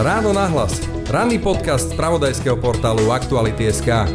[0.00, 0.80] Ráno nahlas.
[1.12, 4.08] Ranný podcast z pravodajského portálu Aktuality.sk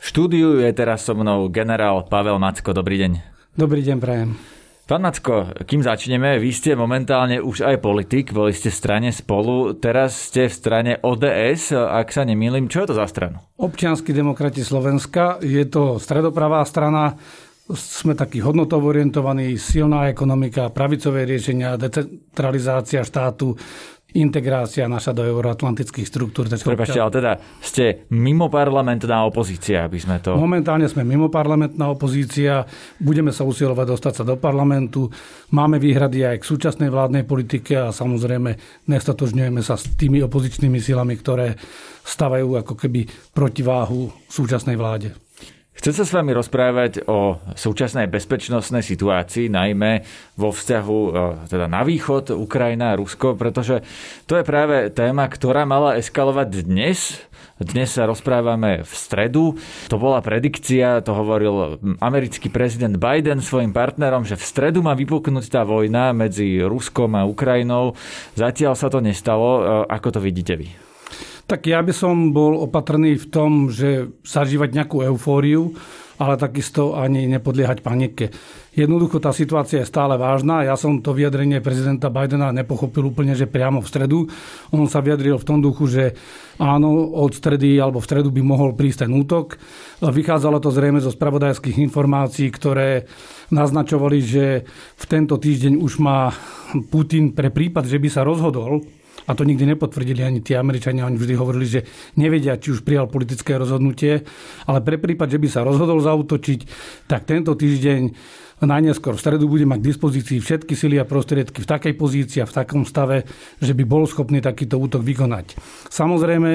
[0.00, 2.72] V štúdiu je teraz so mnou generál Pavel Macko.
[2.72, 3.12] Dobrý deň.
[3.60, 4.40] Dobrý deň, prajem.
[4.88, 9.76] Pán Macko, kým začneme, vy ste momentálne už aj politik, boli ste v strane spolu,
[9.76, 12.72] teraz ste v strane ODS, ak sa nemýlim.
[12.72, 13.44] Čo je to za stranu?
[13.60, 17.20] Občianskí demokrati Slovenska, je to stredopravá strana,
[17.74, 23.58] sme takí hodnotovo orientovaní, silná ekonomika, pravicové riešenia, decentralizácia štátu,
[24.14, 26.46] integrácia naša do euroatlantických štruktúr.
[26.46, 30.38] Prepašte, ale teda ste mimo parlamentná opozícia, aby sme to...
[30.38, 32.62] Momentálne sme mimo parlamentná opozícia,
[33.02, 35.10] budeme sa usilovať dostať sa do parlamentu,
[35.52, 41.18] máme výhrady aj k súčasnej vládnej politike a samozrejme nestatožňujeme sa s tými opozičnými silami,
[41.18, 41.58] ktoré
[42.06, 45.25] stavajú ako keby protiváhu súčasnej vláde.
[45.76, 50.00] Chcem sa s vami rozprávať o súčasnej bezpečnostnej situácii, najmä
[50.40, 51.10] vo vzťahu e,
[51.52, 53.84] teda na východ, Ukrajina a Rusko, pretože
[54.24, 57.20] to je práve téma, ktorá mala eskalovať dnes.
[57.60, 59.60] Dnes sa rozprávame v stredu.
[59.92, 65.52] To bola predikcia, to hovoril americký prezident Biden svojim partnerom, že v stredu má vypuknúť
[65.52, 67.92] tá vojna medzi Ruskom a Ukrajinou.
[68.32, 69.60] Zatiaľ sa to nestalo.
[69.60, 70.85] E, ako to vidíte vy?
[71.46, 75.78] Tak ja by som bol opatrný v tom, že zažívať nejakú eufóriu,
[76.18, 78.34] ale takisto ani nepodliehať panike.
[78.74, 80.66] Jednoducho tá situácia je stále vážna.
[80.66, 84.18] Ja som to vyjadrenie prezidenta Bidena nepochopil úplne, že priamo v stredu.
[84.74, 86.04] On sa vyjadril v tom duchu, že
[86.58, 89.54] áno, od stredy alebo v stredu by mohol prísť ten útok.
[90.02, 93.06] Vychádzalo to zrejme zo spravodajských informácií, ktoré
[93.54, 94.66] naznačovali, že
[94.98, 96.34] v tento týždeň už má
[96.90, 98.82] Putin pre prípad, že by sa rozhodol
[99.26, 101.80] a to nikdy nepotvrdili ani tí Američania, oni vždy hovorili, že
[102.16, 104.22] nevedia, či už prijal politické rozhodnutie,
[104.70, 106.60] ale pre prípad, že by sa rozhodol zautočiť,
[107.10, 108.00] tak tento týždeň
[108.64, 112.48] najneskôr v stredu bude mať k dispozícii všetky sily a prostriedky v takej pozícii a
[112.48, 113.28] v takom stave,
[113.60, 115.60] že by bol schopný takýto útok vykonať.
[115.92, 116.52] Samozrejme,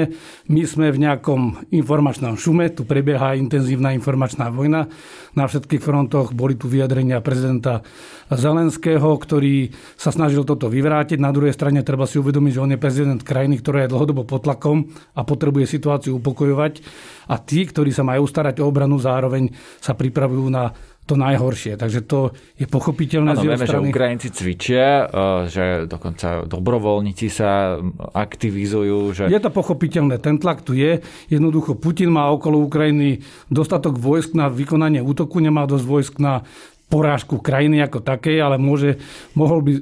[0.50, 4.90] my sme v nejakom informačnom šume, tu prebieha intenzívna informačná vojna
[5.38, 6.34] na všetkých frontoch.
[6.34, 7.86] Boli tu vyjadrenia prezidenta
[8.34, 11.22] Zelenského, ktorý sa snažil toto vyvrátiť.
[11.22, 14.48] Na druhej strane treba si uvedomiť, že on je prezident krajiny, ktorá je dlhodobo pod
[14.48, 16.82] tlakom a potrebuje situáciu upokojovať.
[17.30, 20.74] A tí, ktorí sa majú starať o obranu, zároveň sa pripravujú na
[21.10, 21.76] to najhoršie.
[21.76, 23.90] Takže to je pochopiteľné ano, vieme, strany.
[23.90, 27.82] že Ukrajinci cvičia, e, že dokonca dobrovoľníci sa
[28.16, 29.12] aktivizujú.
[29.12, 29.24] Že...
[29.34, 31.02] Je to pochopiteľné, ten tlak tu je.
[31.28, 36.46] Jednoducho Putin má okolo Ukrajiny dostatok vojsk na vykonanie útoku, nemá dosť vojsk na
[36.92, 39.00] porážku krajiny ako takej, ale môže,
[39.32, 39.74] mohol by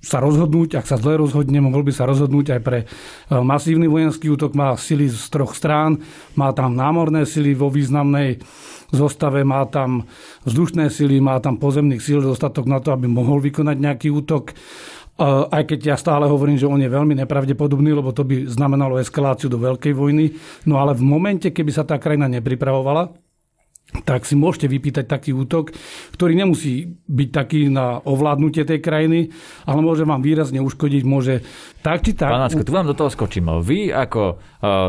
[0.00, 2.86] sa rozhodnúť, ak sa zle rozhodne, mohol by sa rozhodnúť aj pre e,
[3.36, 4.56] masívny vojenský útok.
[4.56, 6.00] Má sily z troch strán,
[6.38, 8.40] má tam námorné sily vo významnej
[8.94, 10.08] zostave, má tam
[10.46, 14.54] vzdušné sily, má tam pozemných síl dostatok na to, aby mohol vykonať nejaký útok.
[14.54, 14.54] E,
[15.50, 19.50] aj keď ja stále hovorím, že on je veľmi nepravdepodobný, lebo to by znamenalo eskaláciu
[19.50, 20.32] do veľkej vojny.
[20.64, 23.25] No ale v momente, keby sa tá krajina nepripravovala,
[24.04, 25.72] tak si môžete vypýtať taký útok,
[26.12, 29.30] ktorý nemusí byť taký na ovládnutie tej krajiny,
[29.64, 31.46] ale môže vám výrazne uškodiť, môže
[31.86, 32.34] tak či tak...
[32.34, 33.46] Pán tu vám do toho skočím.
[33.62, 34.38] Vy ako uh,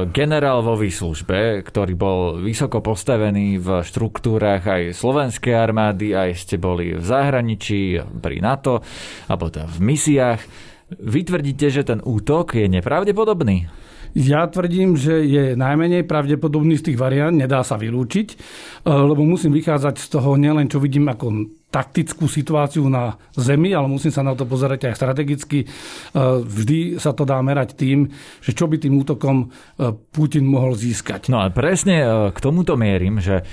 [0.09, 6.97] generál vo výslužbe, ktorý bol vysoko postavený v štruktúrach aj slovenskej armády, aj ste boli
[6.97, 8.81] v zahraničí, pri NATO,
[9.29, 10.41] alebo teda v misiách,
[10.87, 13.86] vy tvrdíte, že ten útok je nepravdepodobný?
[14.15, 18.35] Ja tvrdím, že je najmenej pravdepodobný z tých variant, nedá sa vylúčiť, e,
[18.87, 24.09] lebo musím vychádzať z toho nielen, čo vidím ako taktickú situáciu na Zemi, ale musím
[24.15, 25.59] sa na to pozerať aj strategicky.
[25.63, 25.67] E,
[26.43, 28.07] vždy sa to dá merať tým,
[28.39, 31.27] že čo by tým útokom e, Putin mohol získať.
[31.27, 33.43] No a presne k tomuto mierim, že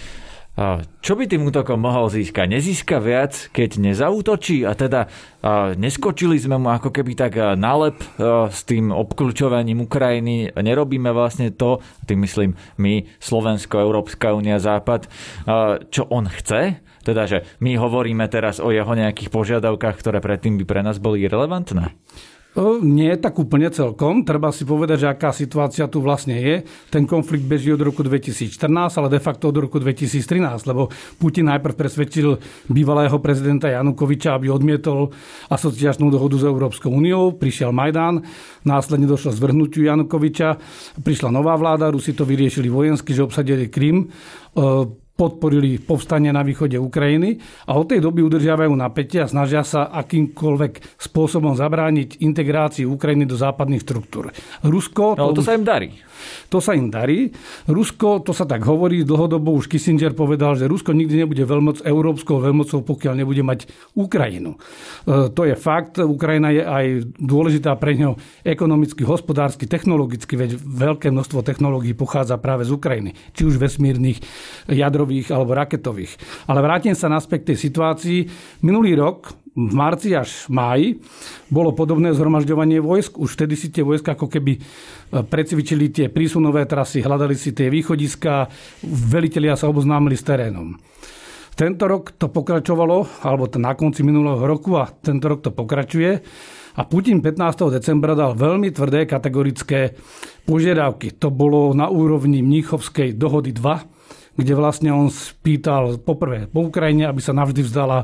[1.02, 2.46] čo by tým útokom mohol získať?
[2.46, 4.62] Nezíska viac, keď nezautočí?
[4.62, 5.10] A teda
[5.74, 7.98] neskočili sme mu ako keby tak nalep
[8.54, 10.54] s tým obklúčovaním Ukrajiny.
[10.54, 15.10] Nerobíme vlastne to, tým myslím my, Slovensko, Európska únia, Západ,
[15.90, 16.78] čo on chce?
[17.02, 21.26] Teda, že my hovoríme teraz o jeho nejakých požiadavkách, ktoré predtým by pre nás boli
[21.26, 21.98] irrelevantné?
[22.86, 24.22] Nie tak úplne celkom.
[24.22, 26.62] Treba si povedať, že aká situácia tu vlastne je.
[26.86, 30.86] Ten konflikt beží od roku 2014, ale de facto od roku 2013, lebo
[31.18, 32.38] Putin najprv presvedčil
[32.70, 35.10] bývalého prezidenta Janukoviča, aby odmietol
[35.50, 37.34] asociačnú dohodu s Európskou úniou.
[37.34, 38.22] Prišiel Majdan,
[38.62, 40.54] následne došlo zvrhnutiu Janukoviča,
[41.02, 44.14] prišla nová vláda, Rusi to vyriešili vojensky, že obsadili Krym
[45.14, 47.38] podporili povstanie na východe Ukrajiny
[47.70, 53.38] a od tej doby udržiavajú napätie a snažia sa akýmkoľvek spôsobom zabrániť integrácii Ukrajiny do
[53.38, 54.34] západných štruktúr.
[54.66, 55.14] Rusko...
[55.14, 55.94] No, to, to sa im darí.
[56.48, 57.30] To sa im darí.
[57.68, 62.40] Rusko, to sa tak hovorí, dlhodobo už Kissinger povedal, že Rusko nikdy nebude veľmoc, európskou
[62.40, 64.54] veľmocou, pokiaľ nebude mať Ukrajinu.
[64.54, 64.58] E,
[65.30, 66.00] to je fakt.
[66.00, 66.86] Ukrajina je aj
[67.20, 73.12] dôležitá pre ňo ekonomicky, hospodársky, technologicky, veď veľké množstvo technológií pochádza práve z Ukrajiny.
[73.36, 74.18] Či už vesmírnych,
[74.68, 76.16] jadrových alebo raketových.
[76.48, 78.18] Ale vrátim sa naspäť tej situácii.
[78.64, 80.98] Minulý rok, v marci až máji
[81.46, 83.22] bolo podobné zhromažďovanie vojsk.
[83.22, 84.60] Už vtedy si tie vojska ako keby e,
[85.22, 88.50] precvičili tie prísunové trasy, hľadali si tie východiska,
[88.82, 90.74] velitelia sa oboznámili s terénom.
[91.54, 96.18] Tento rok to pokračovalo, alebo na konci minulého roku a tento rok to pokračuje.
[96.74, 97.70] A Putin 15.
[97.70, 99.94] decembra dal veľmi tvrdé kategorické
[100.42, 101.14] požiadavky.
[101.22, 107.22] To bolo na úrovni Mníchovskej dohody 2, kde vlastne on spýtal poprvé po Ukrajine, aby
[107.22, 108.02] sa navždy vzdala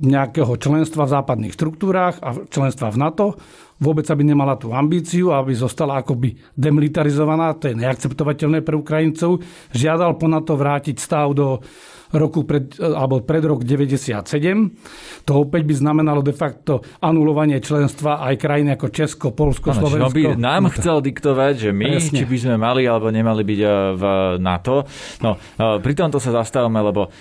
[0.00, 3.26] nejakého členstva v západných štruktúrách a členstva v NATO.
[3.78, 9.38] Vôbec aby nemala tú ambíciu, aby zostala akoby demilitarizovaná, to je neakceptovateľné pre Ukrajincov.
[9.70, 11.62] Žiadal po NATO vrátiť stav do
[12.10, 14.72] roku pred, e, alebo pred rok 97.
[15.28, 20.16] To opäť by znamenalo de facto anulovanie členstva aj krajiny ako Česko, Polsko, ano, Slovensko.
[20.16, 22.18] by nám chcel diktovať, že my, Presne.
[22.18, 24.04] či by sme mali alebo nemali byť e, v
[24.40, 24.88] NATO.
[25.20, 27.12] No, pri tomto sa zastávame, lebo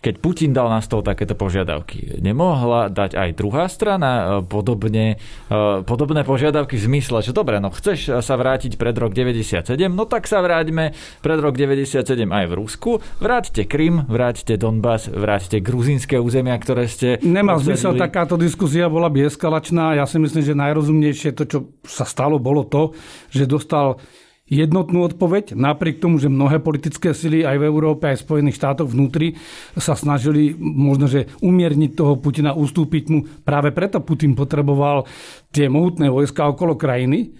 [0.00, 5.56] keď Putin dal na stôl takéto požiadavky, nemohla dať aj druhá strana e, podobne, e,
[5.84, 10.24] podobné požiadavky v zmysle, že dobre, no chceš sa vrátiť pred rok 97, no tak
[10.24, 16.56] sa vráťme pred rok 97 aj v Rusku, vráťte Krym, vráťte Donbass, vráťte gruzínske územia,
[16.56, 17.20] ktoré ste...
[17.20, 20.00] Nemá zmysel, takáto diskusia bola by eskalačná.
[20.00, 22.96] Ja si myslím, že najrozumnejšie to, čo sa stalo, bolo to,
[23.28, 24.00] že dostal
[24.50, 28.90] jednotnú odpoveď, napriek tomu, že mnohé politické sily aj v Európe, aj v Spojených štátoch
[28.90, 29.38] vnútri
[29.78, 33.22] sa snažili možno, že umierniť toho Putina, ustúpiť mu.
[33.46, 35.06] Práve preto Putin potreboval
[35.54, 37.30] tie mohutné vojska okolo krajiny,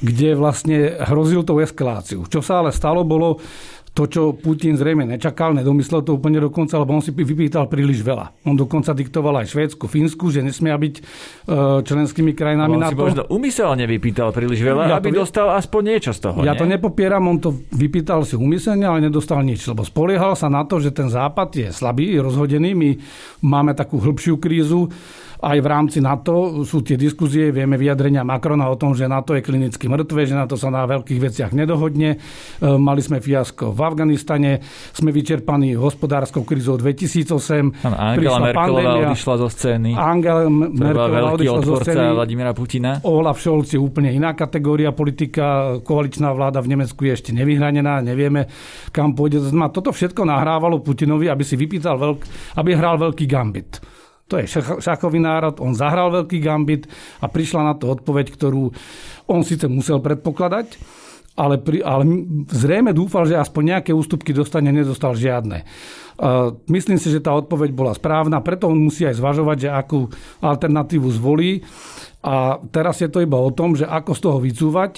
[0.00, 2.24] kde vlastne hrozil tou eskaláciu.
[2.30, 3.42] Čo sa ale stalo, bolo
[3.90, 8.46] to, čo Putin zrejme nečakal, nedomyslel to úplne dokonca, lebo on si vypýtal príliš veľa.
[8.46, 11.02] On dokonca diktoval aj Švédsku, Fínsku, že nesmia byť e,
[11.82, 12.94] členskými krajinami on NATO.
[12.94, 16.38] On si možno umyselne vypýtal príliš veľa, ja aby to, dostal aspoň niečo z toho.
[16.46, 16.60] Ja nie?
[16.62, 20.78] to nepopieram, on to vypýtal si umyselne, ale nedostal nič, lebo spoliehal sa na to,
[20.78, 22.70] že ten západ je slabý, rozhodený.
[22.78, 22.90] My
[23.42, 24.86] máme takú hĺbšiu krízu
[25.40, 29.40] aj v rámci NATO sú tie diskuzie, vieme vyjadrenia Macrona o tom, že NATO je
[29.40, 32.16] klinicky mŕtve, že NATO sa na veľkých veciach nedohodne.
[32.16, 34.60] E, mali sme fiasko v Afganistane,
[34.92, 37.88] sme vyčerpaní hospodárskou krízou 2008.
[37.88, 39.90] Angela Merkelová odišla zo scény.
[39.96, 42.06] Angela Merkelová odišla zo scény.
[42.12, 43.00] Vladimira Putina.
[43.08, 45.80] Olaf Scholz je úplne iná kategória politika.
[45.80, 48.44] Koaličná vláda v Nemecku je ešte nevyhranená, nevieme,
[48.92, 49.40] kam pôjde.
[49.72, 52.20] Toto všetko nahrávalo Putinovi, aby si vypýtal veľk,
[52.60, 53.99] aby hral veľký gambit.
[54.30, 54.46] To je
[54.78, 56.86] šachový národ, on zahral veľký gambit
[57.18, 58.70] a prišla na to odpoveď, ktorú
[59.26, 60.78] on síce musel predpokladať,
[61.34, 62.06] ale, pri, ale
[62.46, 65.66] zrejme dúfal, že aspoň nejaké ústupky dostane, nedostal žiadne.
[66.68, 70.12] Myslím si, že tá odpoveď bola správna, preto on musí aj zvažovať, že akú
[70.44, 71.64] alternatívu zvolí.
[72.20, 74.92] A teraz je to iba o tom, že ako z toho vycúvať,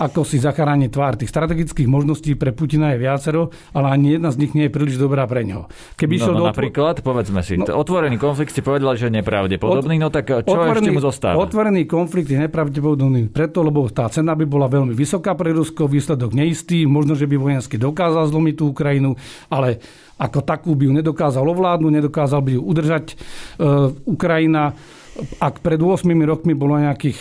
[0.00, 1.20] ako si zachrániť tvár.
[1.20, 4.96] Tých strategických možností pre Putina je viacero, ale ani jedna z nich nie je príliš
[4.96, 5.68] dobrá pre neho.
[6.00, 6.44] Keby no, no, do...
[6.48, 10.80] napríklad, povedzme si, no, otvorený konflikt ste povedali, že je nepravdepodobný, no tak čo otvorený,
[10.80, 11.36] ešte mu zostáva?
[11.44, 16.32] Otvorený konflikt je nepravdepodobný preto, lebo tá cena by bola veľmi vysoká pre Rusko, výsledok
[16.32, 19.12] neistý, možno, že by vojensky dokázal zlomiť tú Ukrajinu,
[19.52, 19.76] ale
[20.22, 23.04] ako takú by ju nedokázal ovládnuť, nedokázal by ju udržať.
[23.10, 23.14] E,
[24.06, 24.78] Ukrajina
[25.38, 27.18] ak pred 8 rokmi bolo nejakých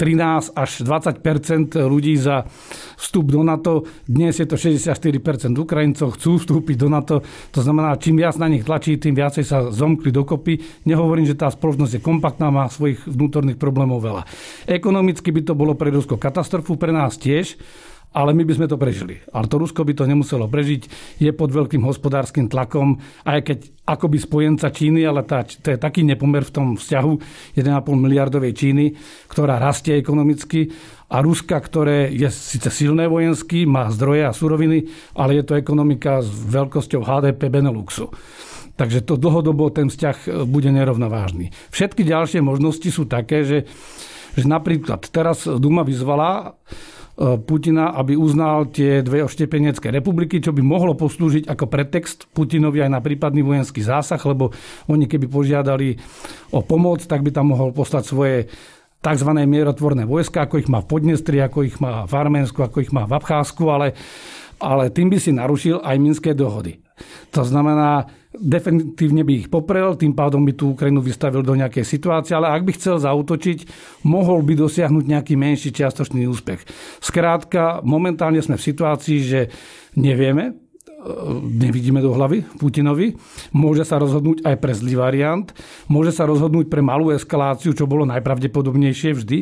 [0.00, 2.48] e, až 20% ľudí za
[2.96, 3.84] vstup do NATO.
[4.08, 7.20] Dnes je to 64% Ukrajincov chcú vstúpiť do NATO.
[7.52, 10.84] To znamená, čím viac na nich tlačí, tým viacej sa zomkli dokopy.
[10.88, 14.22] Nehovorím, že tá spoločnosť je kompaktná, má svojich vnútorných problémov veľa.
[14.64, 17.60] Ekonomicky by to bolo pre Rusko katastrofu, pre nás tiež
[18.12, 19.24] ale my by sme to prežili.
[19.32, 20.82] Ale to Rusko by to nemuselo prežiť,
[21.16, 26.04] je pod veľkým hospodárskym tlakom, aj keď akoby spojenca Číny, ale tá, to je taký
[26.04, 27.12] nepomer v tom vzťahu
[27.56, 27.64] 1,5
[27.96, 28.84] miliardovej Číny,
[29.26, 30.70] ktorá rastie ekonomicky
[31.08, 36.20] a Ruska, ktoré je síce silné vojensky, má zdroje a suroviny, ale je to ekonomika
[36.20, 38.12] s veľkosťou HDP Beneluxu.
[38.72, 41.52] Takže to dlhodobo ten vzťah bude nerovnovážny.
[41.68, 43.68] Všetky ďalšie možnosti sú také, že,
[44.32, 50.64] že napríklad teraz Duma vyzvala E, Putina, aby uznal tie dve oštepenecké republiky, čo by
[50.64, 54.48] mohlo poslúžiť ako pretext Putinovi aj na prípadný vojenský zásah, lebo
[54.88, 56.00] oni keby požiadali
[56.56, 58.36] o pomoc, tak by tam mohol poslať svoje
[59.04, 59.30] tzv.
[59.44, 63.04] mierotvorné vojska, ako ich má v Podnestri, ako ich má v Arménsku, ako ich má
[63.04, 63.92] v Abcházsku, ale
[64.62, 66.78] ale tým by si narušil aj minské dohody.
[67.34, 72.32] To znamená, definitívne by ich poprel, tým pádom by tú Ukrajinu vystavil do nejakej situácie,
[72.32, 73.68] ale ak by chcel zautočiť,
[74.08, 76.64] mohol by dosiahnuť nejaký menší čiastočný úspech.
[77.04, 79.40] Skrátka, momentálne sme v situácii, že
[79.96, 80.56] nevieme,
[81.42, 83.18] nevidíme do hlavy Putinovi.
[83.52, 85.50] Môže sa rozhodnúť aj pre zlý variant.
[85.90, 89.38] Môže sa rozhodnúť pre malú eskaláciu, čo bolo najpravdepodobnejšie vždy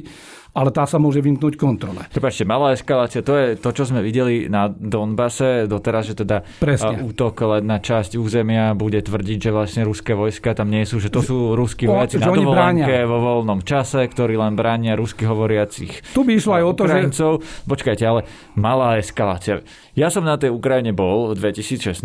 [0.50, 2.06] ale tá sa môže vymknúť kontrole.
[2.10, 7.06] Prepačte, malá eskalácia, to je to, čo sme videli na Donbase doteraz, že teda Presne.
[7.06, 11.12] útok len na časť územia bude tvrdiť, že vlastne ruské vojska tam nie sú, že
[11.12, 16.20] to sú ruskí vojaci na dovolenke vo voľnom čase, ktorí len bránia rusky hovoriacich Tu
[16.26, 17.30] by išlo aj o to, Ukrajincov.
[17.40, 17.66] že...
[17.70, 18.20] Počkajte, ale
[18.58, 19.62] malá eskalácia.
[19.94, 22.00] Ja som na tej Ukrajine bol v 2016.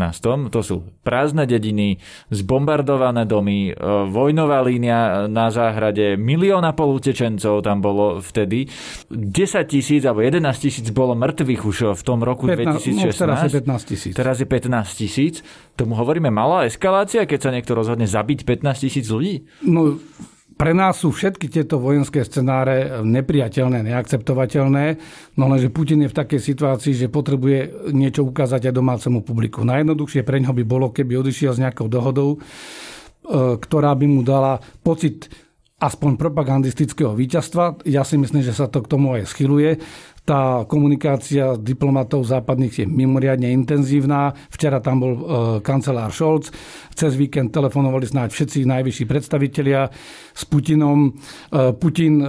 [0.51, 2.01] To sú prázdne dediny,
[2.33, 3.73] zbombardované domy, e,
[4.09, 8.67] vojnová línia na záhrade, milión a pol utečencov tam bolo v vtedy.
[9.07, 12.99] 10 tisíc alebo 11 tisíc bolo mŕtvych už v tom roku 15, 2016.
[12.99, 14.11] No, teraz je 15 tisíc.
[14.11, 15.35] Teraz je 15 tisíc.
[15.79, 19.47] Tomu hovoríme malá eskalácia, keď sa niekto rozhodne zabiť 15 tisíc ľudí?
[19.63, 19.95] No,
[20.55, 24.85] pre nás sú všetky tieto vojenské scenáre nepriateľné, neakceptovateľné,
[25.35, 29.67] no lenže Putin je v takej situácii, že potrebuje niečo ukázať aj domácemu publiku.
[29.67, 34.63] Najjednoduchšie pre ňoho by bolo, keby odišiel s nejakou dohodou, e, ktorá by mu dala
[34.79, 35.27] pocit
[35.85, 37.85] aspoň propagandistického víťazstva.
[37.85, 39.77] Ja si myslím, že sa to k tomu aj schyluje.
[40.25, 44.33] Tá komunikácia diplomatov západných je mimoriadne intenzívna.
[44.49, 45.21] Včera tam bol e,
[45.61, 46.49] kancelár Scholz.
[46.97, 49.93] Cez víkend telefonovali snáď všetci najvyšší predstavitelia
[50.33, 51.13] s Putinom.
[51.13, 52.27] E, Putin e,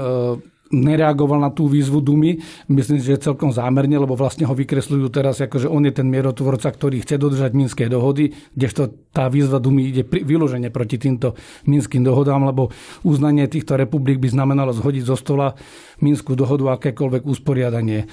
[0.71, 2.43] nereagoval na tú výzvu Dumy.
[2.67, 6.71] Myslím, že celkom zámerne, lebo vlastne ho vykresľujú teraz, ako že on je ten mierotvorca,
[6.71, 12.45] ktorý chce dodržať minské dohody, kdežto tá výzva Dumy ide vyložene proti týmto minským dohodám,
[12.45, 12.75] lebo
[13.07, 15.57] uznanie týchto republik by znamenalo zhodiť zo stola
[15.97, 18.07] Minskú dohodu, akékoľvek usporiadanie e,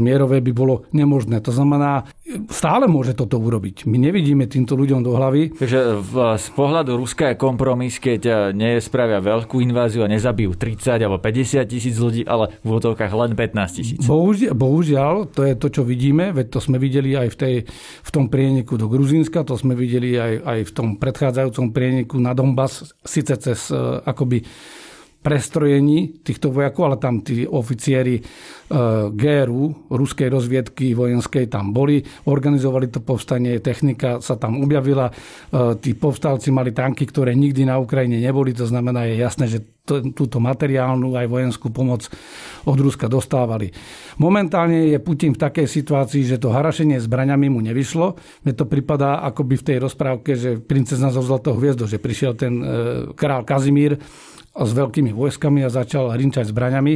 [0.00, 1.44] mierové by bolo nemožné.
[1.44, 2.08] To znamená,
[2.48, 3.84] stále môže toto urobiť.
[3.84, 5.52] My nevidíme týmto ľuďom do hlavy.
[5.60, 6.00] Takže
[6.40, 11.68] z pohľadu Ruska je kompromis, keď e, nespravia veľkú inváziu a nezabijú 30 alebo 50
[11.72, 14.00] tisíc ľudí, ale v útovkách len 15 tisíc.
[14.04, 17.54] Bohužiaľ, bohužiaľ, to je to, čo vidíme, veď to sme videli aj v, tej,
[18.04, 22.36] v tom prieniku do Gruzínska, to sme videli aj, aj v tom predchádzajúcom prieniku na
[22.36, 24.44] Donbass, síce cez e, akoby
[25.22, 28.22] prestrojení týchto vojakov, ale tam tí oficieri e,
[29.14, 35.12] GRU, ruskej rozviedky vojenskej tam boli, organizovali to povstanie, technika sa tam objavila, e,
[35.78, 39.62] tí povstalci mali tanky, ktoré nikdy na Ukrajine neboli, to znamená, je jasné, že
[40.14, 42.06] túto materiálnu aj vojenskú pomoc
[42.70, 43.74] od Ruska dostávali.
[44.22, 48.14] Momentálne je Putin v takej situácii, že to harašenie zbraňami mu nevyšlo.
[48.46, 52.62] Mne to pripadá akoby v tej rozprávke, že princezna zo Zlatou hviezdou, že prišiel ten
[52.62, 52.64] e,
[53.18, 53.98] král Kazimír
[54.52, 56.94] s veľkými vojskami a začal rinčať zbraňami.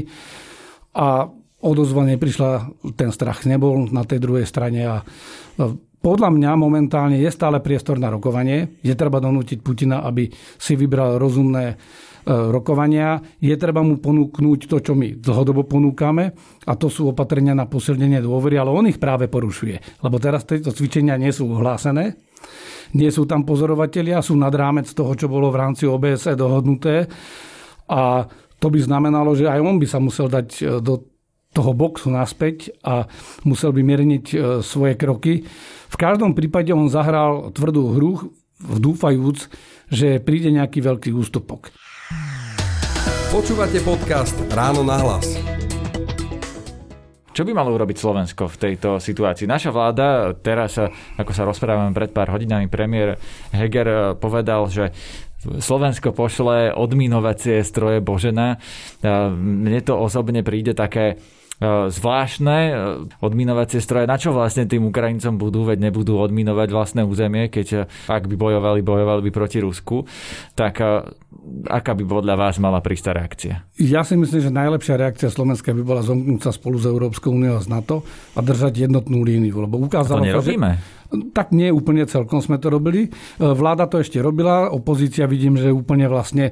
[0.97, 1.29] A
[1.65, 4.97] odozva neprišla, ten strach nebol na tej druhej strane a
[6.07, 8.79] podľa mňa momentálne je stále priestor na rokovanie.
[8.79, 11.77] Je treba donútiť Putina, aby si vybral rozumné e,
[12.31, 13.19] rokovania.
[13.43, 16.31] Je treba mu ponúknuť to, čo my dlhodobo ponúkame
[16.63, 19.99] a to sú opatrenia na posilnenie dôvery, ale on ich práve porušuje.
[20.07, 22.15] Lebo teraz tieto cvičenia nie sú ohlásené,
[22.95, 27.11] nie sú tam pozorovatelia, sú nad rámec toho, čo bolo v rámci OBSE dohodnuté
[27.91, 28.27] a
[28.57, 31.05] to by znamenalo, že aj on by sa musel dať e, do
[31.53, 33.09] toho boxu naspäť a
[33.49, 35.45] musel by mierniť e, svoje kroky.
[35.89, 38.13] V každom prípade on zahral tvrdú hru,
[38.61, 39.49] dúfajúc,
[39.93, 41.73] že príde nejaký veľký ústupok.
[43.33, 45.56] Počúvate podcast Ráno na hlas.
[47.37, 49.45] Čo by malo urobiť Slovensko v tejto situácii?
[49.45, 50.81] Naša vláda, teraz,
[51.21, 53.21] ako sa rozprávame pred pár hodinami, premiér
[53.53, 54.97] Heger povedal, že
[55.45, 58.57] Slovensko pošle odminovacie stroje Božena.
[59.37, 61.21] Mne to osobne príde také
[61.65, 62.73] zvláštne e,
[63.25, 64.05] odminovacie stroje.
[64.05, 68.37] Na čo vlastne tým Ukrajincom budú, veď nebudú odminovať vlastné územie, keď e, ak by
[68.37, 70.05] bojovali, bojovali by proti Rusku.
[70.53, 70.75] Tak
[71.67, 73.55] aká by podľa vás mala prísť reakcia?
[73.81, 77.57] Ja si myslím, že najlepšia reakcia Slovenska by bola zomknúť sa spolu s Európskou úniou
[77.57, 78.05] a z NATO
[78.37, 79.65] a držať jednotnú líniu.
[79.65, 80.71] Lebo ukázalo a to nerobíme?
[80.77, 80.97] Že
[81.33, 83.15] tak nie úplne celkom sme to robili.
[83.39, 86.51] Vláda to ešte robila, opozícia vidím, že úplne vlastne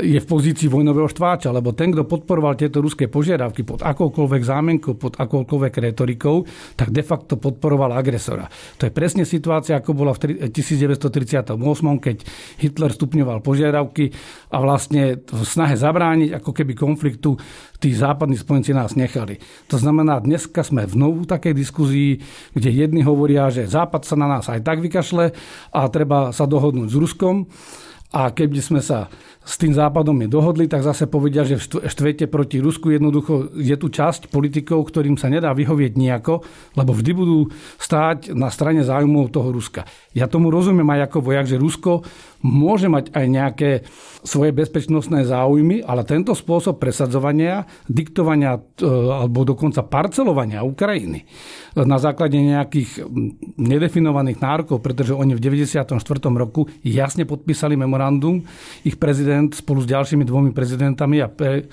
[0.00, 4.96] je v pozícii vojnového štváča, lebo ten, kto podporoval tieto ruské požiadavky pod akoukoľvek zámenkou,
[4.96, 6.48] pod akoukoľvek retorikou,
[6.80, 8.48] tak de facto podporoval agresora.
[8.80, 11.60] To je presne situácia, ako bola v 1938,
[12.00, 12.16] keď
[12.64, 14.08] Hitler stupňoval požiadavky
[14.48, 17.36] a vlastne v snahe zabrániť ako keby konfliktu
[17.76, 19.42] tí západní spojenci nás nechali.
[19.68, 22.22] To znamená, dneska sme v novú takej diskuzii,
[22.54, 25.34] kde jedni hovoria, že Západ sa na nás aj tak vykašle
[25.74, 27.50] a treba sa dohodnúť s Ruskom.
[28.12, 29.08] A keby sme sa
[29.42, 33.74] s tým západom je dohodli, tak zase povedia, že v štvete proti Rusku jednoducho je
[33.74, 36.46] tu časť politikov, ktorým sa nedá vyhovieť nejako,
[36.78, 37.38] lebo vždy budú
[37.82, 39.82] stáť na strane záujmov toho Ruska.
[40.14, 42.06] Ja tomu rozumiem aj ako vojak, že Rusko
[42.42, 43.70] môže mať aj nejaké
[44.22, 51.26] svoje bezpečnostné záujmy, ale tento spôsob presadzovania, diktovania e, alebo dokonca parcelovania Ukrajiny
[51.78, 53.08] na základe nejakých
[53.56, 55.96] nedefinovaných nárokov, pretože oni v 94.
[56.36, 58.44] roku jasne podpísali memorandum,
[58.84, 61.66] ich prezident spolu s ďalšími dvomi prezidentami a pre,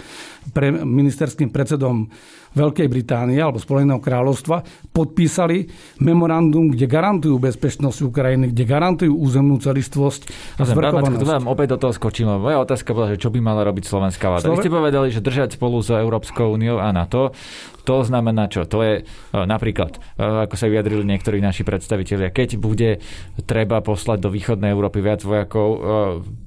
[0.52, 2.10] pre ministerským predsedom
[2.50, 5.70] Veľkej Británie alebo Spojeného kráľovstva podpísali
[6.02, 10.22] memorandum, kde garantujú bezpečnosť Ukrajiny, kde garantujú územnú celistvosť
[10.58, 11.26] a zvrchovanosť.
[11.30, 12.42] vám opäť do toho skočím.
[12.42, 14.50] Moja otázka bola, že čo by mala robiť slovenská vláda.
[14.50, 14.58] Slove...
[14.58, 17.38] Vy ste povedali, že držať spolu s Európskou úniou a NATO.
[17.86, 18.66] To znamená čo?
[18.70, 23.02] To je e, napríklad, e, ako sa vyjadrili niektorí naši predstavitelia, keď bude
[23.50, 25.80] treba poslať do východnej Európy viac vojakov, e,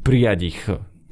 [0.07, 0.61] prijať ich.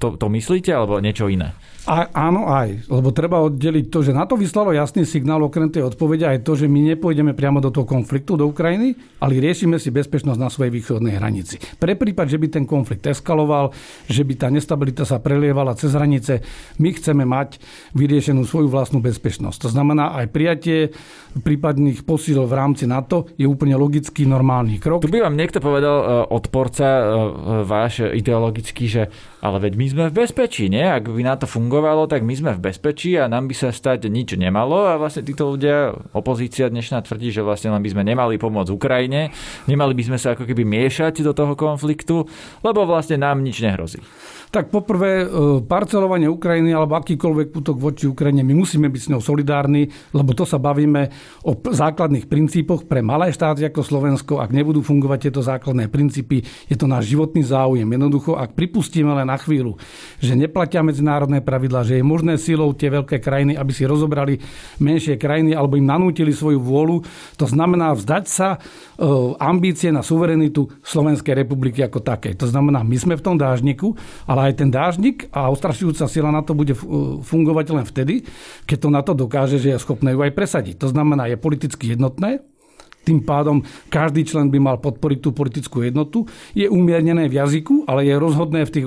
[0.00, 1.52] To, to myslíte, alebo niečo iné?
[1.91, 5.91] A, áno aj, lebo treba oddeliť to, že na to vyslalo jasný signál okrem tej
[5.91, 9.91] odpovede aj to, že my nepôjdeme priamo do toho konfliktu do Ukrajiny, ale riešime si
[9.91, 11.59] bezpečnosť na svojej východnej hranici.
[11.59, 13.75] Pre prípad, že by ten konflikt eskaloval,
[14.07, 16.47] že by tá nestabilita sa prelievala cez hranice,
[16.79, 17.59] my chceme mať
[17.99, 19.59] vyriešenú svoju vlastnú bezpečnosť.
[19.67, 20.95] To znamená aj prijatie
[21.43, 25.03] prípadných posíl v rámci NATO je úplne logický, normálny krok.
[25.03, 27.03] Tu by vám niekto povedal e, odporca e,
[27.67, 29.03] váš ideologický, že
[29.43, 30.83] ale veď my sme v bezpečí, nie?
[30.87, 34.07] Ak by na to fungovalo, tak my sme v bezpečí a nám by sa stať
[34.07, 38.37] nič nemalo a vlastne títo ľudia, opozícia dnešná tvrdí, že vlastne len by sme nemali
[38.37, 39.33] pomôcť Ukrajine,
[39.67, 42.29] nemali by sme sa ako keby miešať do toho konfliktu,
[42.61, 44.01] lebo vlastne nám nič nehrozí.
[44.50, 45.26] Tak poprvé, e,
[45.62, 50.42] parcelovanie Ukrajiny alebo akýkoľvek útok voči Ukrajine, my musíme byť s ňou solidárni, lebo to
[50.42, 51.07] sa bavíme
[51.47, 54.42] o základných princípoch pre malé štáty ako Slovensko.
[54.42, 57.87] Ak nebudú fungovať tieto základné princípy, je to náš životný záujem.
[57.87, 59.78] Jednoducho, ak pripustíme len na chvíľu,
[60.19, 64.42] že neplatia medzinárodné pravidlá, že je možné sílou tie veľké krajiny, aby si rozobrali
[64.83, 67.07] menšie krajiny alebo im nanútili svoju vôľu,
[67.38, 69.07] to znamená vzdať sa e,
[69.38, 72.35] ambície na suverenitu Slovenskej republiky ako také.
[72.35, 73.95] To znamená, my sme v tom dážniku,
[74.26, 76.73] ale ale aj ten dážnik a ostrašujúca sila na to bude
[77.29, 78.25] fungovať len vtedy,
[78.65, 80.81] keď to na to dokáže, že je schopné ju aj presadiť.
[80.81, 82.41] To znamená, je politicky jednotné,
[83.00, 86.28] tým pádom každý člen by mal podporiť tú politickú jednotu.
[86.52, 88.87] Je umiernené v jazyku, ale je rozhodné v tých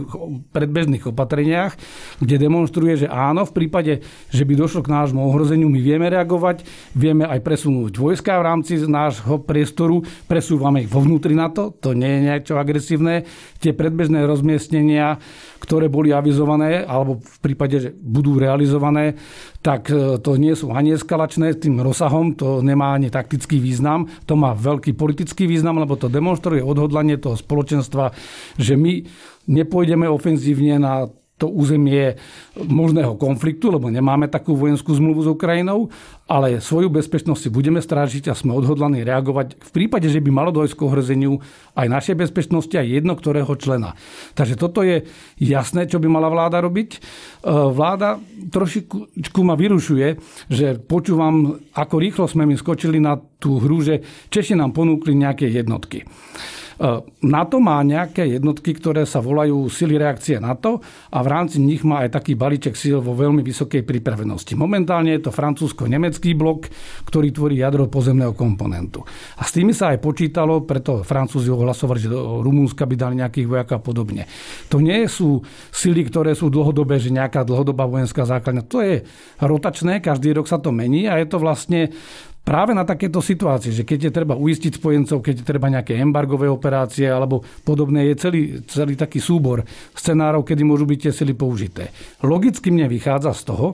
[0.53, 1.73] predbežných opatreniach,
[2.21, 6.63] kde demonstruje, že áno, v prípade, že by došlo k nášmu ohrozeniu, my vieme reagovať,
[6.93, 11.97] vieme aj presunúť vojska v rámci nášho priestoru, presúvame ich vo vnútri na to, to
[11.97, 13.25] nie je niečo agresívne.
[13.59, 15.17] Tie predbežné rozmiestnenia,
[15.63, 19.15] ktoré boli avizované, alebo v prípade, že budú realizované,
[19.63, 24.35] tak e, to nie sú ani eskalačné tým rozsahom, to nemá ani taktický význam, to
[24.35, 28.11] má veľký politický význam, lebo to demonstruje odhodlanie toho spoločenstva,
[28.59, 29.07] že my
[29.47, 31.07] nepôjdeme ofenzívne na
[31.43, 32.15] to územie
[32.55, 35.91] možného konfliktu, lebo nemáme takú vojenskú zmluvu s Ukrajinou,
[36.23, 40.55] ale svoju bezpečnosť si budeme strážiť a sme odhodlaní reagovať v prípade, že by malo
[40.55, 41.43] dojsť k ohrozeniu
[41.75, 43.99] aj našej bezpečnosti aj jedno ktorého člena.
[44.39, 45.03] Takže toto je
[45.35, 46.89] jasné, čo by mala vláda robiť.
[46.95, 46.99] E,
[47.51, 48.23] vláda
[48.55, 50.07] trošičku ma vyrušuje,
[50.47, 53.99] že počúvam, ako rýchlo sme mi skočili na tú hru, že
[54.31, 56.07] Češi nám ponúkli nejaké jednotky.
[56.79, 60.81] E, NATO má nejaké jednotky, ktoré sa volajú sily reakcie NATO
[61.13, 64.57] a v rámci nich má aj taký balíček síl vo veľmi vysokej pripravenosti.
[64.57, 66.69] Momentálne je to francúzsko-nemecký blok,
[67.05, 69.05] ktorý tvorí jadro pozemného komponentu.
[69.37, 73.47] A s tými sa aj počítalo, preto Francúzi ohlasovali, že do Rumúnska by dali nejakých
[73.49, 74.23] vojakov a podobne.
[74.69, 78.63] To nie sú sily, ktoré sú dlhodobé, že nejaká dlhodobá vojenská základňa.
[78.69, 78.95] To je
[79.41, 81.93] rotačné, každý rok sa to mení a je to vlastne
[82.43, 86.51] práve na takéto situácie, že keď je treba uistiť spojencov, keď je treba nejaké embargové
[86.51, 89.63] operácie alebo podobné, je celý, celý taký súbor
[89.95, 91.89] scenárov, kedy môžu byť tie sily použité.
[92.21, 93.67] Logicky mne vychádza z toho,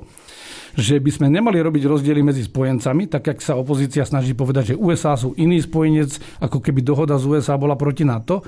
[0.80, 4.80] že by sme nemali robiť rozdiely medzi spojencami, tak jak sa opozícia snaží povedať, že
[4.80, 8.42] USA sú iný spojenec, ako keby dohoda z USA bola proti NATO.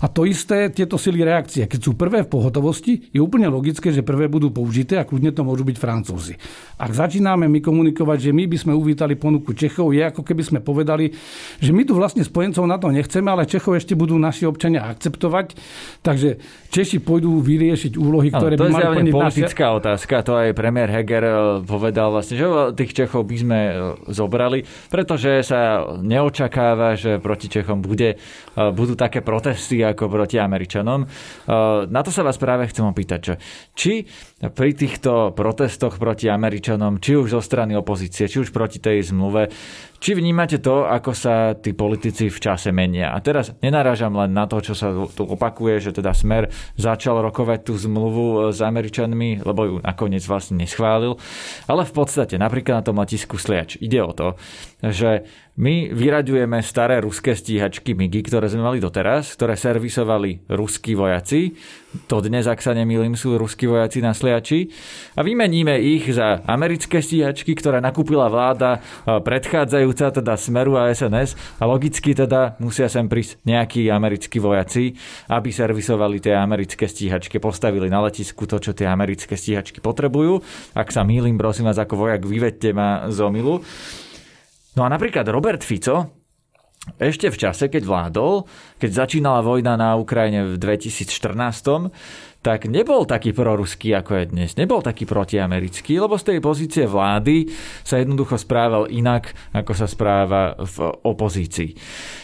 [0.00, 4.00] A to isté, tieto sily reakcie, keď sú prvé v pohotovosti, je úplne logické, že
[4.00, 6.34] prvé budú použité a kľudne to môžu byť Francúzi.
[6.80, 10.58] Ak začíname my komunikovať, že my by sme uvítali ponuku Čechov, je ako keby sme
[10.64, 11.12] povedali,
[11.60, 15.56] že my tu vlastne spojencov na to nechceme, ale Čechov ešte budú naši občania akceptovať.
[16.00, 16.40] Takže
[16.72, 19.78] Češi pôjdu vyriešiť úlohy, ktoré ale to by mali plniť politická naši...
[19.80, 21.34] otázka, to aj premiér Heger eh,
[21.66, 22.46] povedal vlastne, že
[22.78, 23.74] tých Čechov by sme eh,
[24.08, 28.16] zobrali, pretože sa neočakáva, že proti Čechom bude,
[28.56, 31.04] budú také protesty ako proti Američanom.
[31.92, 33.34] Na to sa vás práve chcem opýtať, že
[33.76, 33.92] či
[34.56, 39.48] pri týchto protestoch proti Američanom, či už zo strany opozície, či už proti tej zmluve,
[39.96, 43.16] či vnímate to, ako sa tí politici v čase menia?
[43.16, 47.64] A teraz nenarážam len na to, čo sa tu opakuje, že teda Smer začal rokovať
[47.64, 51.16] tú zmluvu s Američanmi, lebo ju nakoniec vlastne neschválil,
[51.64, 54.36] ale v podstate napríklad na tom letisku Sliač ide o to,
[54.84, 55.24] že
[55.56, 61.56] my vyraďujeme staré ruské stíhačky MIGI, ktoré sme mali doteraz, ktoré servisovali ruskí vojaci.
[62.12, 64.68] To dnes, ak sa nemýlim, sú ruskí vojaci na Sliači.
[65.16, 71.56] A vymeníme ich za americké stíhačky, ktoré nakúpila vláda predchádzajúca, teda Smeru a SNS.
[71.56, 74.92] A logicky teda musia sem prísť nejakí americkí vojaci,
[75.32, 80.44] aby servisovali tie americké stíhačky, postavili na letisku to, čo tie americké stíhačky potrebujú.
[80.76, 83.64] Ak sa mýlim, prosím vás, ako vojak, vyvedte ma z omilu.
[84.76, 86.16] No a napríklad Robert Fico
[87.02, 88.46] ešte v čase, keď vládol,
[88.78, 91.90] keď začínala vojna na Ukrajine v 2014,
[92.46, 94.54] tak nebol taký proruský, ako je dnes.
[94.54, 97.50] Nebol taký protiamerický, lebo z tej pozície vlády
[97.82, 101.74] sa jednoducho správal inak, ako sa správa v opozícii.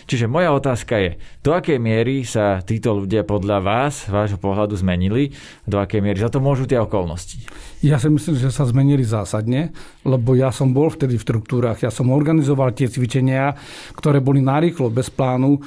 [0.07, 5.35] Čiže moja otázka je, do akej miery sa títo ľudia podľa vás, vášho pohľadu zmenili,
[5.67, 7.43] do akej miery za to môžu tie okolnosti?
[7.83, 9.75] Ja si myslím, že sa zmenili zásadne,
[10.07, 13.59] lebo ja som bol vtedy v štruktúrach, ja som organizoval tie cvičenia,
[13.99, 15.61] ktoré boli narýchlo, bez plánu, e,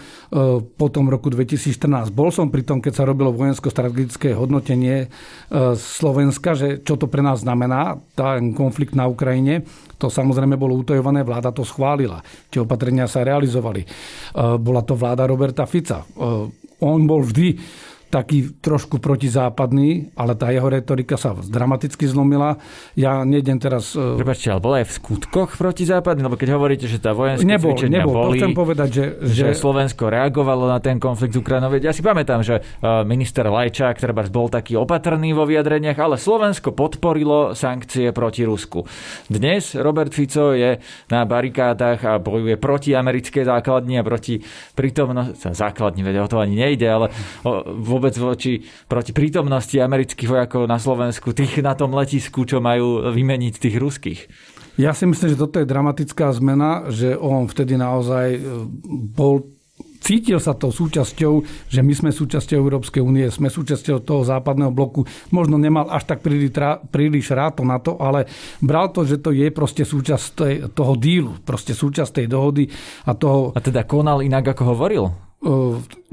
[0.63, 2.15] po tom roku 2014.
[2.15, 5.07] Bol som pri tom, keď sa robilo vojensko-strategické hodnotenie e,
[5.75, 9.67] Slovenska, že čo to pre nás znamená, ten konflikt na Ukrajine.
[9.99, 12.23] To samozrejme bolo utojované, vláda to schválila.
[12.47, 13.83] Tie opatrenia sa realizovali.
[13.83, 13.87] E,
[14.55, 16.07] bola to vláda Roberta Fica.
[16.79, 17.59] On bol vždy
[18.09, 22.55] taký trošku protizápadný, ale tá jeho retorika sa dramaticky zlomila.
[22.95, 23.97] Ja nejdem teraz...
[23.97, 26.23] E, Prepačte, ale bola aj v skutkoch protizápadný?
[26.23, 29.43] Lebo keď hovoríte, že tá vojenské nebol, cvičenia nebol, boli, chcem povedať, že, že...
[29.51, 31.73] že Slovensko reagovalo na ten konflikt z Ukrajinou.
[31.81, 36.71] Ja si pamätám, že e, minister Lajčák treba bol taký opatrný vo vyjadreniach, ale Slovensko
[36.71, 38.85] podporilo sankcie proti Rusku.
[39.27, 40.77] Dnes Robert Fico je
[41.11, 44.39] na barikádach a bojuje proti americkej základni a proti
[44.77, 45.37] prítomnosti...
[45.55, 47.07] Základni, veď o to ani nejde, ale
[47.79, 53.07] vôbec vôbec voči, proti prítomnosti amerických vojakov na Slovensku, tých na tom letisku, čo majú
[53.15, 54.21] vymeniť tých ruských.
[54.75, 58.39] Ja si myslím, že toto je dramatická zmena, že on vtedy naozaj e,
[59.15, 59.55] bol
[60.05, 61.33] cítil sa to súčasťou,
[61.65, 65.01] že my sme súčasťou Európskej únie, sme súčasťou toho západného bloku.
[65.33, 66.53] Možno nemal až tak príliš,
[66.93, 68.29] príliš rád to na to, ale
[68.61, 72.69] bral to, že to je proste súčasť toho dílu, proste súčasť tej dohody
[73.09, 73.49] a toho...
[73.57, 75.09] A teda konal inak, ako hovoril?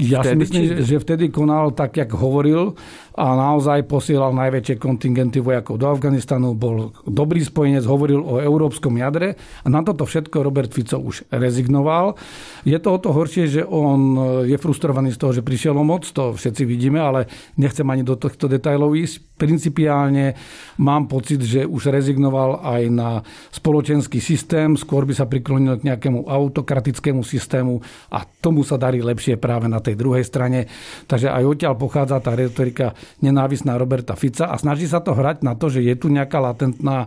[0.02, 0.84] Ja vtedy, si myslím, či...
[0.84, 2.76] že vtedy konal tak, jak hovoril
[3.12, 9.36] a naozaj posielal najväčšie kontingenty vojakov do Afganistanu, bol dobrý spojenec, hovoril o európskom jadre
[9.36, 12.16] a na toto všetko Robert Fico už rezignoval.
[12.64, 14.16] Je to o to horšie, že on
[14.48, 17.28] je frustrovaný z toho, že prišiel o moc, to všetci vidíme, ale
[17.60, 19.36] nechcem ani do tohto detajlov ísť.
[19.36, 20.38] Principiálne
[20.78, 23.10] mám pocit, že už rezignoval aj na
[23.52, 29.21] spoločenský systém, skôr by sa priklonil k nejakému autokratickému systému a tomu sa darí lepšie
[29.38, 30.66] práve na tej druhej strane.
[31.06, 35.54] Takže aj odtiaľ pochádza tá retorika nenávisná Roberta Fica a snaží sa to hrať na
[35.54, 37.06] to, že je tu nejaká latentná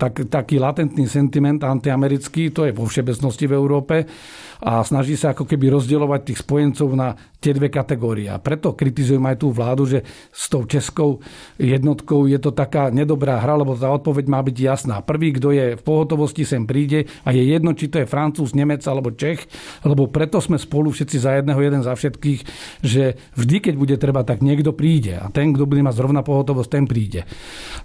[0.00, 3.94] tak, taký latentný sentiment antiamerický, to je vo všeobecnosti v Európe
[4.64, 7.12] a snaží sa ako keby rozdielovať tých spojencov na
[7.44, 8.32] tie dve kategórie.
[8.32, 10.00] A preto kritizujem aj tú vládu, že
[10.32, 11.20] s tou českou
[11.60, 15.04] jednotkou je to taká nedobrá hra, lebo tá odpoveď má byť jasná.
[15.04, 18.80] Prvý, kto je v pohotovosti, sem príde a je jedno, či to je Francúz, Nemec
[18.88, 19.44] alebo Čech,
[19.84, 22.40] lebo preto sme spolu všetci za jedného, jeden za všetkých,
[22.80, 26.70] že vždy, keď bude treba, tak niekto príde a ten, kto bude mať zrovna pohotovosť,
[26.72, 27.28] ten príde.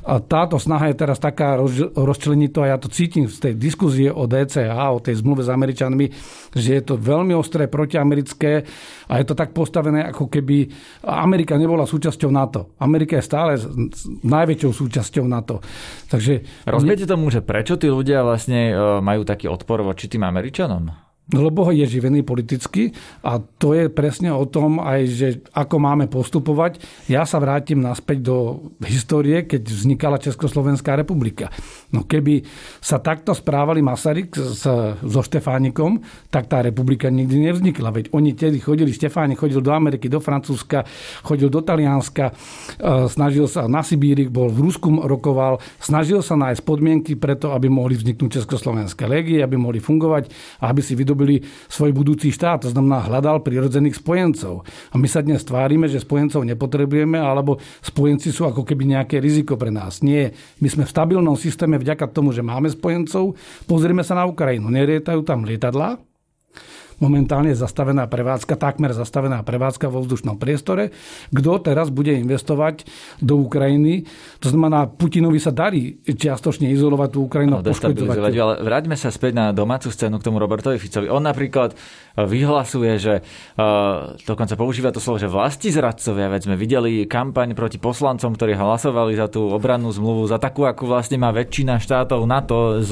[0.07, 1.59] A táto snaha je teraz taká
[1.99, 5.51] rozčleniť to a ja to cítim z tej diskuzie o DCA, o tej zmluve s
[5.51, 6.07] Američanmi,
[6.55, 8.61] že je to veľmi ostré protiamerické
[9.09, 10.69] a je to tak postavené, ako keby
[11.09, 12.77] Amerika nebola súčasťou NATO.
[12.77, 13.57] Amerika je stále
[14.21, 15.63] najväčšou súčasťou NATO.
[16.11, 16.65] Takže...
[16.69, 21.08] Rozumiete tomu, že prečo tí ľudia vlastne e, majú taký odpor voči tým Američanom?
[21.29, 26.81] Lebo je živený politicky a to je presne o tom aj, že ako máme postupovať.
[27.11, 28.37] Ja sa vrátim naspäť do
[28.85, 31.51] histórie, keď vznikala Československá republika.
[31.93, 32.45] No keby
[32.79, 34.33] sa takto správali Masaryk
[35.01, 36.01] so Štefánikom,
[36.33, 37.93] tak tá republika nikdy nevznikla.
[37.93, 40.85] Veď oni tedy chodili, Štefánik chodil do Ameriky, do Francúzska,
[41.25, 42.33] chodil do Talianska, e,
[43.09, 47.97] snažil sa na Sibíri, bol v Rusku rokoval, snažil sa nájsť podmienky preto, aby mohli
[47.97, 52.63] vzniknúť Československé legie, aby mohli fungovať aby si vydobili vyrobili svoj budúci štát.
[52.63, 54.63] To znamená, hľadal prirodzených spojencov.
[54.63, 59.59] A my sa dnes tvárime, že spojencov nepotrebujeme, alebo spojenci sú ako keby nejaké riziko
[59.59, 59.99] pre nás.
[59.99, 60.31] Nie.
[60.63, 63.35] My sme v stabilnom systéme vďaka tomu, že máme spojencov.
[63.67, 64.71] Pozrieme sa na Ukrajinu.
[64.71, 65.99] Nerietajú tam lietadlá,
[66.99, 70.91] momentálne zastavená prevádzka, takmer zastavená prevádzka vo vzdušnom priestore.
[71.31, 72.85] Kto teraz bude investovať
[73.23, 74.05] do Ukrajiny?
[74.43, 78.35] To znamená, Putinovi sa darí čiastočne izolovať tú Ukrajinu no, destabilizovať.
[78.35, 81.07] Ale vráťme sa späť na domácu scénu k tomu Robertovi Ficovi.
[81.07, 81.73] On napríklad
[82.25, 87.77] vyhlasuje, že uh, dokonca používa to slovo, že vlasti zradcovia, veď sme videli kampaň proti
[87.77, 92.81] poslancom, ktorí hlasovali za tú obrannú zmluvu, za takú, akú vlastne má väčšina štátov NATO
[92.81, 92.91] s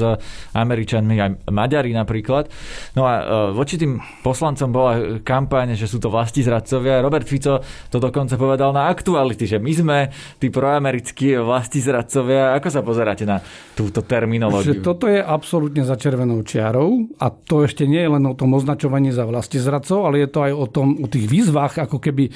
[0.54, 2.48] Američanmi, aj Maďari napríklad.
[2.94, 7.02] No a uh, voči tým poslancom bola kampaň, že sú to vlasti zradcovia.
[7.02, 7.60] Robert Fico
[7.90, 9.98] to dokonca povedal na aktuality, že my sme
[10.38, 12.54] tí proamerickí vlasti zradcovia.
[12.56, 13.42] Ako sa pozeráte na
[13.74, 14.78] túto terminológiu?
[14.78, 18.54] Že toto je absolútne za červenou čiarou a to ešte nie je len o tom
[18.54, 22.30] označovaní za vlasti zradcov, ale je to aj o, tom, o tých výzvach, ako keby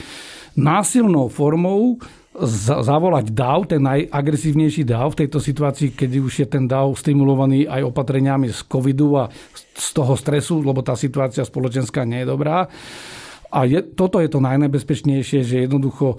[0.59, 2.03] násilnou formou
[2.73, 7.93] zavolať DAO, ten najagresívnejší DAO v tejto situácii, keď už je ten DAO stimulovaný aj
[7.93, 9.29] opatreniami z covidu a
[9.77, 12.73] z toho stresu, lebo tá situácia spoločenská nie je dobrá.
[13.53, 16.17] A je, toto je to najnebezpečnejšie, že jednoducho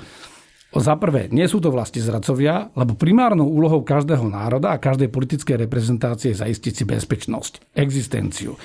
[0.74, 5.66] za prvé, nie sú to vlasti zradcovia, lebo primárnou úlohou každého národa a každej politickej
[5.66, 8.58] reprezentácie je zaistiť si bezpečnosť, existenciu.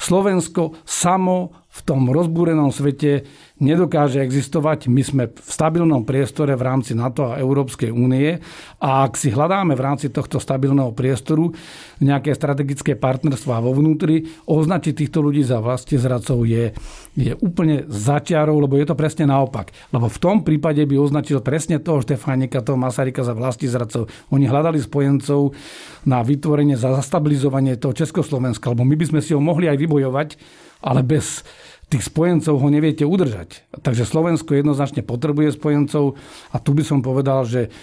[0.00, 3.30] Slovensko samo v tom rozbúrenom svete
[3.62, 4.90] nedokáže existovať.
[4.90, 8.42] My sme v stabilnom priestore v rámci NATO a Európskej únie
[8.82, 11.54] a ak si hľadáme v rámci tohto stabilného priestoru
[12.02, 16.74] nejaké strategické partnerstvá vo vnútri, označiť týchto ľudí za vlasti zradcov je,
[17.14, 19.70] je úplne začiarou, lebo je to presne naopak.
[19.94, 24.10] Lebo v tom prípade by označil presne toho Štefánika, toho Masarika za vlasti zradcov.
[24.34, 25.54] Oni hľadali spojencov
[26.02, 30.38] na vytvorenie, za zastabilizovanie toho Československa, lebo my by sme si ho mohli aj vybojovať,
[30.86, 31.42] ale bez
[31.90, 33.66] tých spojencov ho neviete udržať.
[33.82, 36.14] Takže Slovensko jednoznačne potrebuje spojencov
[36.54, 37.74] a tu by som povedal, že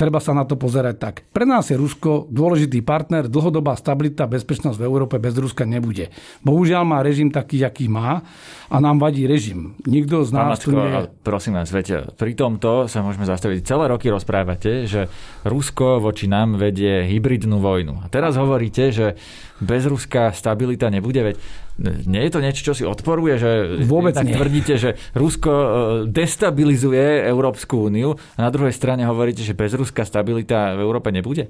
[0.00, 1.14] treba sa na to pozerať tak.
[1.28, 6.08] Pre nás je Rusko dôležitý partner, dlhodobá stabilita, bezpečnosť v Európe bez Ruska nebude.
[6.40, 8.24] Bohužiaľ má režim taký, aký má
[8.72, 9.76] a nám vadí režim.
[9.84, 11.04] Nikto z nás tu nie...
[11.20, 13.60] Prosím vás, viete, pri tomto sa môžeme zastaviť.
[13.60, 15.12] Celé roky rozprávate, že
[15.44, 18.00] Rusko voči nám vedie hybridnú vojnu.
[18.00, 19.20] A teraz hovoríte, že
[19.60, 21.36] bez Ruska stabilita nebude, veď
[21.80, 23.50] nie je to niečo, čo si odporuje, že
[23.88, 24.36] Vôbec tak nie.
[24.36, 25.68] tvrdíte, že Rusko e,
[26.12, 31.48] destabilizuje Európsku úniu a na druhej strane hovoríte, že bez Ruska stabilita v Európe nebude?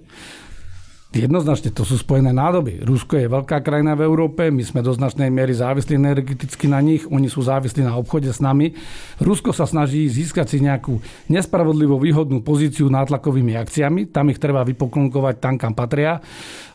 [1.11, 2.87] Jednoznačne to sú spojené nádoby.
[2.87, 7.03] Rusko je veľká krajina v Európe, my sme do značnej miery závislí energeticky na nich,
[7.11, 8.79] oni sú závislí na obchode s nami.
[9.19, 15.35] Rusko sa snaží získať si nejakú nespravodlivo výhodnú pozíciu nátlakovými akciami, tam ich treba vypoklonkovať
[15.43, 16.23] tam, kam patria.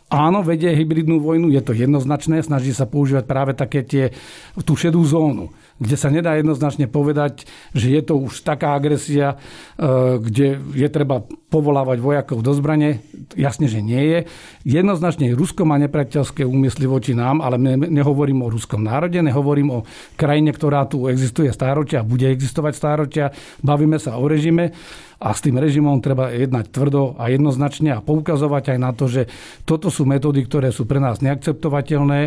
[0.06, 4.14] Áno, vedie hybridnú vojnu, je to jednoznačné, snaží sa používať práve také tie,
[4.62, 7.44] tú šedú zónu, kde sa nedá jednoznačne povedať,
[7.76, 9.36] že je to už taká agresia,
[9.76, 11.20] e, kde je treba
[11.52, 13.04] povolávať vojakov do zbrane.
[13.36, 14.18] Jasne, že nie je.
[14.66, 19.84] Jednoznačne Rusko má nepriateľské úmysly voči nám, ale nehovorím o ruskom národe, nehovorím o
[20.18, 23.26] krajine, ktorá tu existuje stáročia bude existovať stáročia.
[23.60, 24.72] Bavíme sa o režime
[25.20, 29.28] a s tým režimom treba jednať tvrdo a jednoznačne a poukazovať aj na to, že
[29.68, 32.20] toto sú metódy, ktoré sú pre nás neakceptovateľné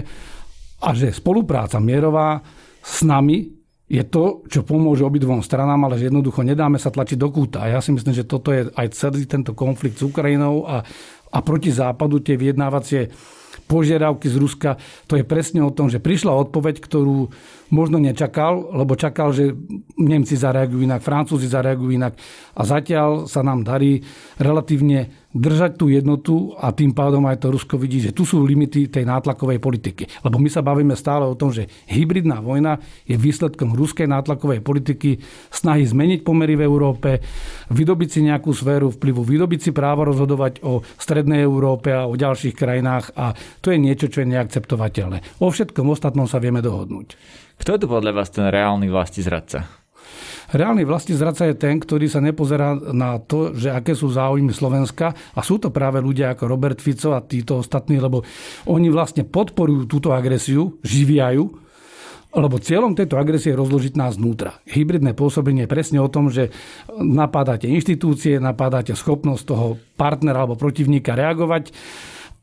[0.80, 2.44] a že spolupráca mierová
[2.84, 7.34] s nami je to, čo pomôže obidvom stranám, ale že jednoducho nedáme sa tlačiť do
[7.34, 7.66] kúta.
[7.66, 10.86] Ja si myslím, že toto je aj celý tento konflikt s Ukrajinou a,
[11.34, 13.10] a proti západu tie vyjednávacie
[13.66, 14.70] požiadavky z Ruska,
[15.10, 17.34] to je presne o tom, že prišla odpoveď, ktorú
[17.70, 19.54] možno nečakal, lebo čakal, že
[19.98, 22.18] Nemci zareagujú inak, Francúzi zareagujú inak
[22.58, 24.02] a zatiaľ sa nám darí
[24.38, 28.90] relatívne držať tú jednotu a tým pádom aj to Rusko vidí, že tu sú limity
[28.90, 30.10] tej nátlakovej politiky.
[30.26, 35.22] Lebo my sa bavíme stále o tom, že hybridná vojna je výsledkom ruskej nátlakovej politiky,
[35.54, 37.22] snahy zmeniť pomery v Európe,
[37.70, 42.58] vydobiť si nejakú sféru vplyvu, vydobiť si právo rozhodovať o strednej Európe a o ďalších
[42.58, 45.46] krajinách a to je niečo, čo je neakceptovateľné.
[45.46, 47.14] O všetkom ostatnom sa vieme dohodnúť.
[47.60, 49.68] Kto je tu podľa vás ten reálny vlasti zradca?
[50.50, 55.14] Reálny vlasti zradca je ten, ktorý sa nepozerá na to, že aké sú záujmy Slovenska
[55.14, 58.26] a sú to práve ľudia ako Robert Fico a títo ostatní, lebo
[58.66, 61.44] oni vlastne podporujú túto agresiu, živiajú,
[62.34, 64.58] lebo cieľom tejto agresie je rozložiť nás vnútra.
[64.66, 66.50] Hybridné pôsobenie je presne o tom, že
[66.98, 71.76] napádate inštitúcie, napádate schopnosť toho partnera alebo protivníka reagovať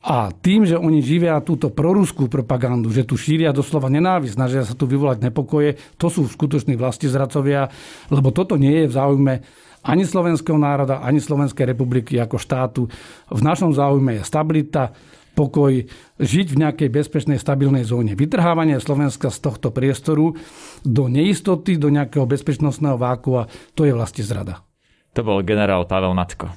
[0.07, 4.79] a tým, že oni živia túto proruskú propagandu, že tu šíria doslova nenávisť, snažia sa
[4.79, 7.67] tu vyvolať nepokoje, to sú skutoční vlasti zradcovia,
[8.15, 9.35] lebo toto nie je v záujme
[9.87, 12.83] ani slovenského národa, ani Slovenskej republiky ako štátu.
[13.31, 14.95] V našom záujme je stabilita,
[15.35, 15.75] pokoj,
[16.23, 18.15] žiť v nejakej bezpečnej, stabilnej zóne.
[18.15, 20.35] Vytrhávanie Slovenska z tohto priestoru
[20.83, 24.63] do neistoty, do nejakého bezpečnostného vákua, to je vlastne zrada.
[25.15, 26.51] To bol generál Pavel Natko.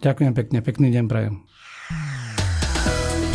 [0.00, 1.34] Ďakujem pekne, pekný deň prajem.